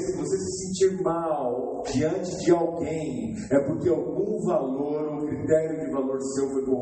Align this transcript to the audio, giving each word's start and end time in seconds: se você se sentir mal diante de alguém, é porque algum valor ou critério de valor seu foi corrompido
se 0.00 0.16
você 0.16 0.36
se 0.38 0.66
sentir 0.66 1.02
mal 1.02 1.82
diante 1.92 2.44
de 2.44 2.50
alguém, 2.50 3.34
é 3.50 3.58
porque 3.60 3.88
algum 3.88 4.44
valor 4.44 5.14
ou 5.14 5.26
critério 5.26 5.80
de 5.80 5.90
valor 5.90 6.20
seu 6.34 6.48
foi 6.50 6.64
corrompido 6.64 6.81